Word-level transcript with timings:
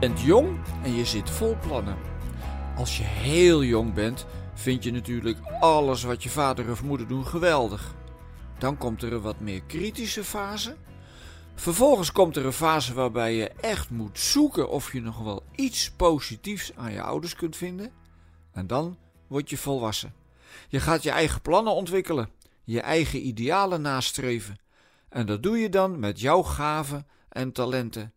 bent 0.00 0.20
jong 0.20 0.58
en 0.82 0.94
je 0.94 1.04
zit 1.04 1.30
vol 1.30 1.56
plannen. 1.60 1.96
Als 2.76 2.96
je 2.96 3.02
heel 3.02 3.64
jong 3.64 3.94
bent, 3.94 4.26
vind 4.54 4.84
je 4.84 4.92
natuurlijk 4.92 5.38
alles 5.60 6.02
wat 6.02 6.22
je 6.22 6.28
vader 6.28 6.70
of 6.70 6.82
moeder 6.82 7.08
doen 7.08 7.26
geweldig. 7.26 7.94
Dan 8.58 8.76
komt 8.76 9.02
er 9.02 9.12
een 9.12 9.20
wat 9.20 9.40
meer 9.40 9.62
kritische 9.62 10.24
fase. 10.24 10.76
Vervolgens 11.54 12.12
komt 12.12 12.36
er 12.36 12.46
een 12.46 12.52
fase 12.52 12.94
waarbij 12.94 13.34
je 13.34 13.48
echt 13.48 13.90
moet 13.90 14.18
zoeken 14.18 14.68
of 14.68 14.92
je 14.92 15.00
nog 15.00 15.18
wel 15.18 15.42
iets 15.54 15.90
positiefs 15.90 16.76
aan 16.76 16.92
je 16.92 17.02
ouders 17.02 17.34
kunt 17.34 17.56
vinden. 17.56 17.92
En 18.52 18.66
dan 18.66 18.96
word 19.26 19.50
je 19.50 19.58
volwassen. 19.58 20.14
Je 20.68 20.80
gaat 20.80 21.02
je 21.02 21.10
eigen 21.10 21.40
plannen 21.40 21.74
ontwikkelen, 21.74 22.30
je 22.64 22.80
eigen 22.80 23.26
idealen 23.26 23.82
nastreven. 23.82 24.58
En 25.08 25.26
dat 25.26 25.42
doe 25.42 25.58
je 25.58 25.68
dan 25.68 25.98
met 25.98 26.20
jouw 26.20 26.42
gaven 26.42 27.06
en 27.28 27.52
talenten. 27.52 28.12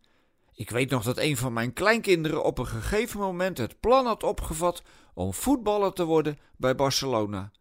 Ik 0.54 0.70
weet 0.70 0.90
nog 0.90 1.02
dat 1.02 1.18
een 1.18 1.36
van 1.36 1.52
mijn 1.52 1.72
kleinkinderen 1.72 2.44
op 2.44 2.58
een 2.58 2.66
gegeven 2.66 3.20
moment 3.20 3.58
het 3.58 3.80
plan 3.80 4.06
had 4.06 4.22
opgevat 4.22 4.82
om 5.14 5.34
voetballer 5.34 5.92
te 5.92 6.04
worden 6.04 6.38
bij 6.56 6.74
Barcelona. 6.74 7.52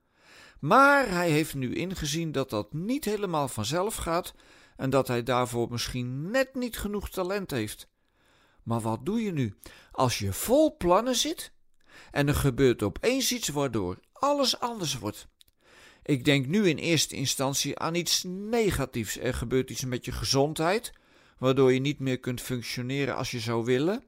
Maar 0.59 1.09
hij 1.09 1.29
heeft 1.29 1.53
nu 1.55 1.75
ingezien 1.75 2.31
dat 2.31 2.49
dat 2.49 2.73
niet 2.73 3.05
helemaal 3.05 3.47
vanzelf 3.47 3.95
gaat 3.95 4.33
en 4.77 4.89
dat 4.89 5.07
hij 5.07 5.23
daarvoor 5.23 5.67
misschien 5.69 6.31
net 6.31 6.55
niet 6.55 6.77
genoeg 6.77 7.09
talent 7.09 7.51
heeft. 7.51 7.87
Maar 8.63 8.81
wat 8.81 9.05
doe 9.05 9.21
je 9.21 9.31
nu 9.31 9.55
als 9.91 10.19
je 10.19 10.33
vol 10.33 10.77
plannen 10.77 11.15
zit 11.15 11.51
en 12.11 12.27
er 12.27 12.35
gebeurt 12.35 12.83
opeens 12.83 13.31
iets 13.31 13.47
waardoor 13.47 13.99
alles 14.13 14.59
anders 14.59 14.97
wordt? 14.97 15.27
Ik 16.03 16.25
denk 16.25 16.45
nu 16.45 16.69
in 16.69 16.77
eerste 16.77 17.15
instantie 17.15 17.79
aan 17.79 17.95
iets 17.95 18.23
negatiefs. 18.27 19.19
Er 19.19 19.33
gebeurt 19.33 19.69
iets 19.69 19.85
met 19.85 20.05
je 20.05 20.11
gezondheid, 20.11 20.93
waardoor 21.43 21.73
je 21.73 21.79
niet 21.79 21.99
meer 21.99 22.19
kunt 22.19 22.41
functioneren 22.41 23.15
als 23.15 23.31
je 23.31 23.39
zou 23.39 23.65
willen. 23.65 24.03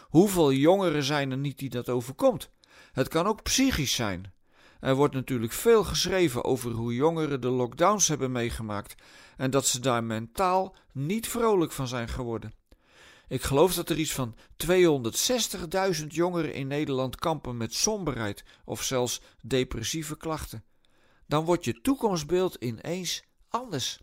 Hoeveel 0.00 0.52
jongeren 0.52 1.02
zijn 1.02 1.30
er 1.30 1.36
niet 1.36 1.58
die 1.58 1.70
dat 1.70 1.88
overkomt? 1.88 2.50
Het 2.92 3.08
kan 3.08 3.26
ook 3.26 3.42
psychisch 3.42 3.94
zijn. 3.94 4.32
Er 4.80 4.94
wordt 4.94 5.14
natuurlijk 5.14 5.52
veel 5.52 5.84
geschreven 5.84 6.44
over 6.44 6.70
hoe 6.70 6.94
jongeren 6.94 7.40
de 7.40 7.48
lockdowns 7.48 8.08
hebben 8.08 8.32
meegemaakt 8.32 8.94
en 9.36 9.50
dat 9.50 9.66
ze 9.66 9.80
daar 9.80 10.04
mentaal 10.04 10.76
niet 10.92 11.28
vrolijk 11.28 11.72
van 11.72 11.88
zijn 11.88 12.08
geworden. 12.08 12.52
Ik 13.28 13.42
geloof 13.42 13.74
dat 13.74 13.90
er 13.90 13.98
iets 13.98 14.12
van 14.12 14.34
260.000 16.00 16.06
jongeren 16.06 16.54
in 16.54 16.66
Nederland 16.66 17.16
kampen 17.16 17.56
met 17.56 17.74
somberheid 17.74 18.44
of 18.64 18.82
zelfs 18.82 19.20
depressieve 19.42 20.16
klachten. 20.16 20.64
Dan 21.26 21.44
wordt 21.44 21.64
je 21.64 21.80
toekomstbeeld 21.80 22.54
ineens 22.54 23.22
anders. 23.48 24.02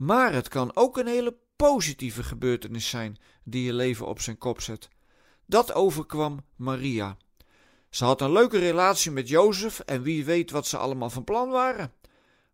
Maar 0.00 0.32
het 0.32 0.48
kan 0.48 0.76
ook 0.76 0.96
een 0.96 1.06
hele 1.06 1.36
positieve 1.56 2.22
gebeurtenis 2.22 2.88
zijn 2.88 3.18
die 3.44 3.64
je 3.64 3.72
leven 3.72 4.06
op 4.06 4.20
zijn 4.20 4.38
kop 4.38 4.60
zet. 4.60 4.88
Dat 5.46 5.72
overkwam 5.72 6.44
Maria. 6.56 7.16
Ze 7.90 8.04
had 8.04 8.20
een 8.20 8.32
leuke 8.32 8.58
relatie 8.58 9.10
met 9.10 9.28
Jozef 9.28 9.80
en 9.80 10.02
wie 10.02 10.24
weet 10.24 10.50
wat 10.50 10.66
ze 10.66 10.76
allemaal 10.76 11.10
van 11.10 11.24
plan 11.24 11.50
waren. 11.50 11.92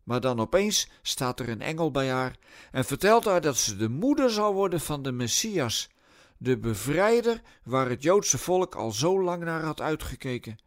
Maar 0.02 0.20
dan 0.20 0.41
opeens 0.41 0.89
staat 1.02 1.41
er 1.41 1.48
een 1.48 1.62
engel 1.62 1.91
bij 1.91 2.11
haar 2.11 2.36
en 2.72 2.84
vertelt 2.84 3.24
haar 3.24 3.41
dat 3.41 3.56
ze 3.56 3.77
de 3.77 3.89
moeder 3.89 4.30
zal 4.30 4.55
worden 4.55 4.80
van 4.80 5.02
de 5.02 5.12
Messias, 5.12 5.89
de 6.36 6.58
bevrijder 6.58 7.42
waar 7.64 7.89
het 7.89 8.02
Joodse 8.02 8.39
volk 8.39 8.74
al 8.74 8.91
zo 8.91 9.22
lang 9.22 9.44
naar 9.44 9.62
had 9.62 9.80
uitgekeken. 9.80 10.58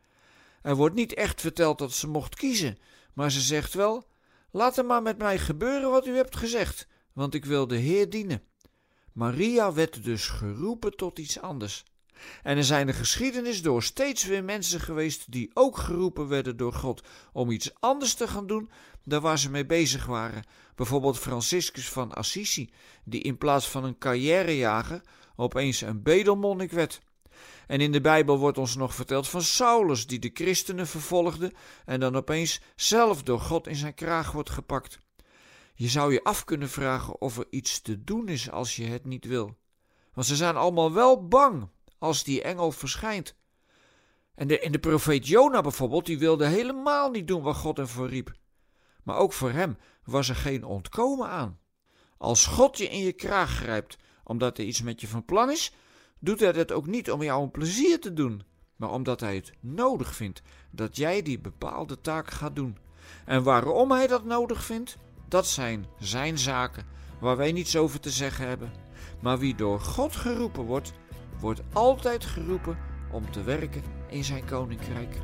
Er 0.61 0.75
wordt 0.75 0.95
niet 0.95 1.13
echt 1.13 1.41
verteld 1.41 1.77
dat 1.77 1.93
ze 1.93 2.07
mocht 2.07 2.35
kiezen, 2.35 2.77
maar 3.13 3.31
ze 3.31 3.41
zegt 3.41 3.73
wel: 3.73 4.08
Laat 4.51 4.77
er 4.77 4.85
maar 4.85 5.01
met 5.01 5.17
mij 5.17 5.39
gebeuren 5.39 5.89
wat 5.89 6.07
u 6.07 6.15
hebt 6.15 6.35
gezegd, 6.35 6.87
want 7.13 7.33
ik 7.33 7.45
wil 7.45 7.67
de 7.67 7.77
Heer 7.77 8.09
dienen. 8.09 8.43
Maria 9.13 9.73
werd 9.73 10.03
dus 10.03 10.27
geroepen 10.27 10.95
tot 10.95 11.19
iets 11.19 11.41
anders. 11.41 11.83
En 12.43 12.57
er 12.57 12.63
zijn 12.63 12.87
de 12.87 12.93
geschiedenis 12.93 13.61
door 13.61 13.83
steeds 13.83 14.25
weer 14.25 14.43
mensen 14.43 14.79
geweest 14.79 15.31
die 15.31 15.51
ook 15.53 15.77
geroepen 15.77 16.27
werden 16.27 16.57
door 16.57 16.73
God 16.73 17.07
om 17.33 17.51
iets 17.51 17.71
anders 17.79 18.13
te 18.13 18.27
gaan 18.27 18.47
doen 18.47 18.69
dan 19.03 19.21
waar 19.21 19.39
ze 19.39 19.49
mee 19.49 19.65
bezig 19.65 20.05
waren. 20.05 20.43
Bijvoorbeeld 20.75 21.19
Franciscus 21.19 21.89
van 21.89 22.13
Assisi, 22.13 22.69
die 23.03 23.21
in 23.21 23.37
plaats 23.37 23.67
van 23.67 23.83
een 23.83 23.97
carrièrejager 23.97 25.01
opeens 25.35 25.81
een 25.81 26.03
bedelmonnik 26.03 26.71
werd. 26.71 26.99
En 27.67 27.81
in 27.81 27.91
de 27.91 28.01
Bijbel 28.01 28.37
wordt 28.37 28.57
ons 28.57 28.75
nog 28.75 28.95
verteld 28.95 29.27
van 29.27 29.41
Saulus, 29.41 30.07
die 30.07 30.19
de 30.19 30.31
christenen 30.33 30.87
vervolgde 30.87 31.53
en 31.85 31.99
dan 31.99 32.15
opeens 32.15 32.61
zelf 32.75 33.23
door 33.23 33.39
God 33.39 33.67
in 33.67 33.75
zijn 33.75 33.93
kraag 33.93 34.31
wordt 34.31 34.49
gepakt. 34.49 34.99
Je 35.73 35.87
zou 35.87 36.13
je 36.13 36.23
af 36.23 36.43
kunnen 36.43 36.69
vragen 36.69 37.21
of 37.21 37.37
er 37.37 37.47
iets 37.49 37.81
te 37.81 38.03
doen 38.03 38.27
is 38.27 38.51
als 38.51 38.75
je 38.75 38.85
het 38.85 39.05
niet 39.05 39.25
wil. 39.25 39.57
Want 40.13 40.27
ze 40.27 40.35
zijn 40.35 40.55
allemaal 40.55 40.93
wel 40.93 41.27
bang 41.27 41.69
als 41.97 42.23
die 42.23 42.41
engel 42.41 42.71
verschijnt. 42.71 43.35
En 44.35 44.47
de, 44.47 44.67
de 44.71 44.79
profeet 44.79 45.27
Jona 45.27 45.61
bijvoorbeeld, 45.61 46.05
die 46.05 46.19
wilde 46.19 46.45
helemaal 46.45 47.09
niet 47.09 47.27
doen 47.27 47.41
wat 47.41 47.55
God 47.55 47.77
hem 47.77 47.87
voor 47.87 48.09
riep. 48.09 48.33
Maar 49.03 49.17
ook 49.17 49.33
voor 49.33 49.51
hem 49.51 49.77
was 50.03 50.29
er 50.29 50.35
geen 50.35 50.63
ontkomen 50.63 51.29
aan. 51.29 51.59
Als 52.17 52.45
God 52.45 52.77
je 52.77 52.89
in 52.89 52.99
je 52.99 53.13
kraag 53.13 53.49
grijpt 53.49 53.97
omdat 54.23 54.57
er 54.57 54.63
iets 54.63 54.81
met 54.81 55.01
je 55.01 55.07
van 55.07 55.25
plan 55.25 55.51
is, 55.51 55.73
doet 56.19 56.39
hij 56.39 56.51
dat 56.51 56.71
ook 56.71 56.87
niet 56.87 57.11
om 57.11 57.23
jou 57.23 57.43
een 57.43 57.51
plezier 57.51 57.99
te 57.99 58.13
doen, 58.13 58.43
maar 58.75 58.91
omdat 58.91 59.19
hij 59.19 59.35
het 59.35 59.51
nodig 59.59 60.15
vindt 60.15 60.41
dat 60.71 60.95
jij 60.95 61.21
die 61.21 61.39
bepaalde 61.39 62.01
taak 62.01 62.31
gaat 62.31 62.55
doen. 62.55 62.77
En 63.25 63.43
waarom 63.43 63.91
hij 63.91 64.07
dat 64.07 64.25
nodig 64.25 64.63
vindt, 64.63 64.97
dat 65.27 65.47
zijn 65.47 65.85
zijn 65.99 66.37
zaken 66.37 66.85
waar 67.19 67.37
wij 67.37 67.51
niets 67.51 67.75
over 67.77 67.99
te 67.99 68.09
zeggen 68.09 68.47
hebben. 68.47 68.71
Maar 69.21 69.39
wie 69.39 69.55
door 69.55 69.79
God 69.79 70.15
geroepen 70.15 70.63
wordt, 70.63 70.93
wordt 71.39 71.61
altijd 71.73 72.25
geroepen 72.25 72.77
om 73.11 73.31
te 73.31 73.43
werken 73.43 73.83
in 74.09 74.23
zijn 74.23 74.45
koninkrijk. 74.45 75.15